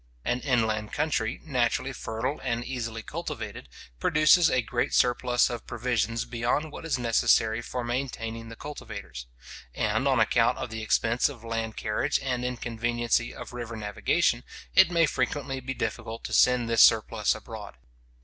[0.25, 3.69] An inland country, naturally fertile and easily cultivated,
[3.99, 9.27] produces a great surplus of provisions beyond what is necessary for maintaining the cultivators;
[9.75, 14.43] and on account of the expense of land carriage, and inconveniency of river navigation,
[14.73, 17.75] it may frequently be difficult to send this surplus abroad.